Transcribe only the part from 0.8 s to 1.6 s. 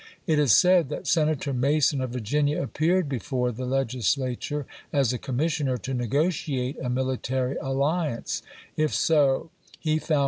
that Senator